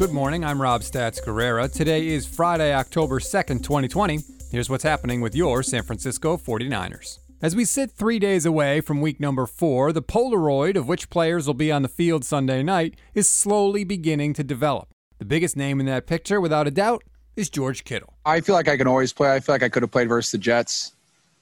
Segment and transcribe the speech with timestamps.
[0.00, 1.70] Good morning, I'm Rob Stats Guerrera.
[1.70, 4.20] Today is Friday, October 2nd, 2020.
[4.50, 7.18] Here's what's happening with your San Francisco 49ers.
[7.42, 11.46] As we sit three days away from week number four, the Polaroid of which players
[11.46, 14.88] will be on the field Sunday night is slowly beginning to develop.
[15.18, 17.04] The biggest name in that picture, without a doubt,
[17.36, 18.14] is George Kittle.
[18.24, 19.34] I feel like I can always play.
[19.34, 20.92] I feel like I could have played versus the Jets,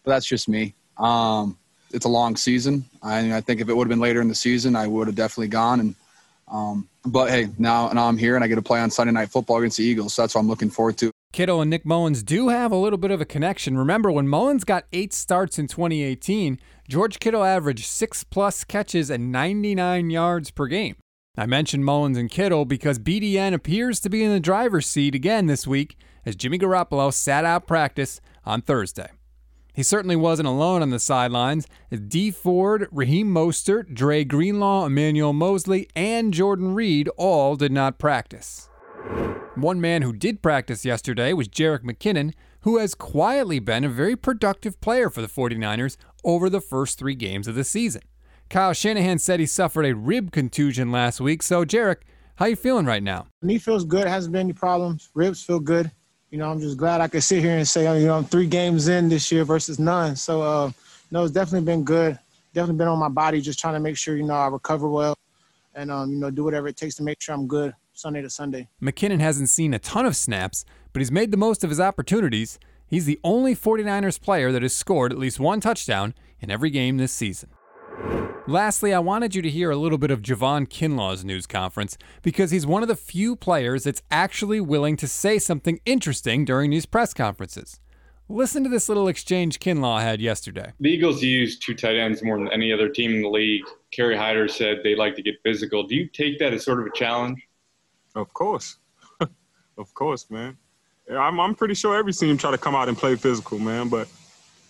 [0.02, 0.74] but that's just me.
[0.96, 1.56] Um,
[1.92, 2.84] it's a long season.
[3.04, 5.14] I, I think if it would have been later in the season, I would have
[5.14, 5.78] definitely gone.
[5.78, 5.94] And
[6.50, 9.30] um, but hey, now now I'm here and I get to play on Sunday Night
[9.30, 10.14] Football against the Eagles.
[10.14, 11.10] So that's what I'm looking forward to.
[11.32, 13.76] Kittle and Nick Mullens do have a little bit of a connection.
[13.76, 16.58] Remember, when Mullens got eight starts in 2018,
[16.88, 20.96] George Kittle averaged six plus catches and 99 yards per game.
[21.36, 25.46] I mentioned Mullens and Kittle because BDN appears to be in the driver's seat again
[25.46, 29.10] this week as Jimmy Garoppolo sat out practice on Thursday.
[29.78, 31.68] He certainly wasn't alone on the sidelines
[32.08, 38.68] Dee Ford, Raheem Mostert, Dre Greenlaw, Emmanuel Moseley, and Jordan Reed all did not practice.
[39.54, 44.16] One man who did practice yesterday was Jerick McKinnon, who has quietly been a very
[44.16, 48.02] productive player for the 49ers over the first three games of the season.
[48.50, 51.98] Kyle Shanahan said he suffered a rib contusion last week, so Jerick,
[52.34, 53.28] how you feeling right now?
[53.42, 55.08] Knee feels good, hasn't been any problems.
[55.14, 55.92] Ribs feel good
[56.30, 58.46] you know, I'm just glad I could sit here and say, you know, I'm three
[58.46, 60.16] games in this year versus none.
[60.16, 60.70] So, uh,
[61.10, 62.18] no, it's definitely been good.
[62.52, 65.16] Definitely been on my body, just trying to make sure, you know, I recover well
[65.74, 68.30] and, um, you know, do whatever it takes to make sure I'm good Sunday to
[68.30, 68.68] Sunday.
[68.82, 72.58] McKinnon hasn't seen a ton of snaps, but he's made the most of his opportunities.
[72.86, 76.96] He's the only 49ers player that has scored at least one touchdown in every game
[76.96, 77.50] this season.
[78.48, 82.50] Lastly, I wanted you to hear a little bit of Javon Kinlaw's news conference because
[82.50, 86.86] he's one of the few players that's actually willing to say something interesting during these
[86.86, 87.78] press conferences.
[88.26, 90.72] Listen to this little exchange Kinlaw had yesterday.
[90.80, 93.66] The Eagles use two tight ends more than any other team in the league.
[93.90, 95.82] Kerry Hyder said they like to get physical.
[95.86, 97.46] Do you take that as sort of a challenge?
[98.14, 98.78] Of course.
[99.20, 100.56] of course, man.
[101.10, 104.08] I'm, I'm pretty sure every team try to come out and play physical, man, but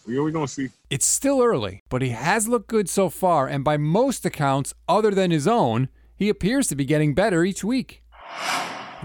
[0.09, 0.69] we're going to see.
[0.91, 5.11] It's still early, but he has looked good so far, and by most accounts, other
[5.11, 8.03] than his own, he appears to be getting better each week.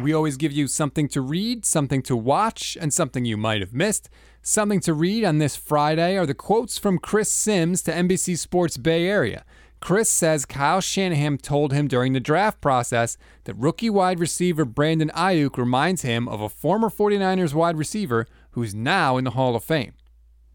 [0.02, 3.74] We always give you something to read, something to watch, and something you might have
[3.74, 4.10] missed.
[4.42, 8.78] Something to read on this Friday are the quotes from Chris Simms to NBC Sports
[8.78, 9.46] Bay Area.
[9.80, 15.12] Chris says Kyle Shanahan told him during the draft process that rookie wide receiver Brandon
[15.14, 19.64] Aiyuk reminds him of a former 49ers wide receiver who's now in the Hall of
[19.64, 19.94] Fame.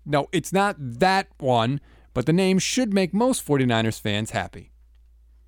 [0.08, 1.80] No, it's not that one,
[2.14, 4.72] but the name should make most 49ers fans happy.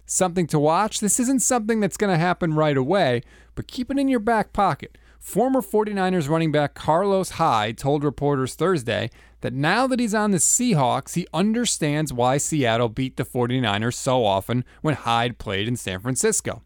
[0.04, 1.00] Something to watch?
[1.00, 3.22] This isn't something that's going to happen right away,
[3.54, 4.98] but keep it in your back pocket.
[5.18, 9.10] Former 49ers running back Carlos Hyde told reporters Thursday
[9.40, 14.24] that now that he's on the Seahawks, he understands why Seattle beat the 49ers so
[14.24, 16.62] often when Hyde played in San Francisco.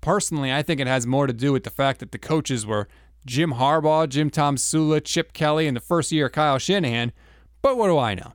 [0.00, 2.88] Personally, I think it has more to do with the fact that the coaches were
[3.26, 7.12] Jim Harbaugh, Jim Tomsula, Chip Kelly, and the first year Kyle Shanahan,
[7.62, 8.34] but what do I know?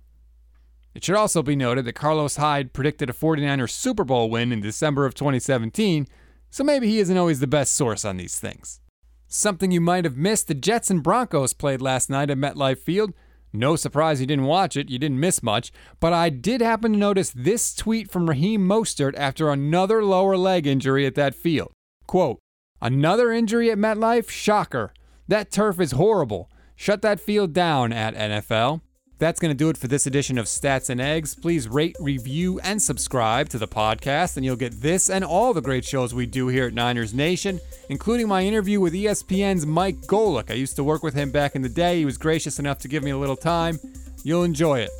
[0.96, 4.62] It should also be noted that Carlos Hyde predicted a 49ers Super Bowl win in
[4.62, 6.08] December of 2017,
[6.50, 8.82] so maybe he isn't always the best source on these things.
[9.28, 13.14] Something you might have missed the Jets and Broncos played last night at MetLife Field.
[13.54, 16.98] No surprise you didn't watch it, you didn't miss much, but I did happen to
[16.98, 21.72] notice this tweet from Raheem Mostert after another lower leg injury at that field.
[22.08, 22.40] Quote,
[22.82, 24.30] Another injury at MetLife?
[24.30, 24.94] Shocker.
[25.28, 26.50] That turf is horrible.
[26.76, 28.82] Shut that field down at NFL.
[29.18, 31.36] That's going to do it for this edition of Stats and Eggs.
[31.36, 35.62] Please rate, review, and subscribe to the podcast, and you'll get this and all the
[35.62, 37.60] great shows we do here at Niners Nation,
[37.90, 40.50] including my interview with ESPN's Mike Golic.
[40.50, 41.98] I used to work with him back in the day.
[42.00, 43.78] He was gracious enough to give me a little time.
[44.24, 44.92] You'll enjoy it.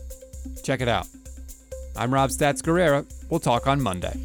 [0.64, 1.08] Check it out.
[1.96, 3.06] I'm Rob Stats Guerrera.
[3.30, 4.18] We'll talk on Monday.